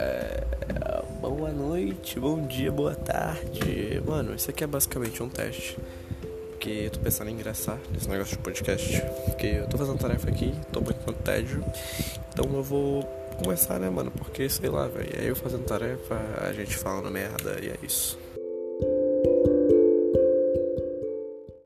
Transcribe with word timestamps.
É... 0.00 0.42
Boa 1.20 1.52
noite, 1.52 2.18
bom 2.18 2.46
dia, 2.46 2.72
boa 2.72 2.94
tarde. 2.94 4.02
Mano, 4.06 4.34
isso 4.34 4.48
aqui 4.50 4.64
é 4.64 4.66
basicamente 4.66 5.22
um 5.22 5.28
teste. 5.28 5.76
Porque 6.50 6.70
eu 6.70 6.90
tô 6.90 7.00
pensando 7.00 7.28
em 7.28 7.34
ingressar 7.34 7.78
nesse 7.92 8.08
negócio 8.08 8.36
de 8.36 8.42
podcast. 8.42 9.02
Porque 9.26 9.46
eu 9.46 9.66
tô 9.68 9.76
fazendo 9.76 9.98
tarefa 9.98 10.30
aqui, 10.30 10.54
tô 10.72 10.80
muito 10.80 10.98
com 11.04 11.12
tédio. 11.12 11.62
Então 12.32 12.50
eu 12.54 12.62
vou 12.62 13.02
começar, 13.42 13.78
né, 13.78 13.90
mano? 13.90 14.10
Porque 14.10 14.48
sei 14.48 14.70
lá, 14.70 14.88
velho. 14.88 15.10
É 15.18 15.28
eu 15.28 15.36
fazendo 15.36 15.64
tarefa, 15.64 16.18
a 16.40 16.52
gente 16.52 16.76
falando 16.76 17.10
merda 17.10 17.58
e 17.62 17.68
é 17.68 17.76
isso. 17.82 18.18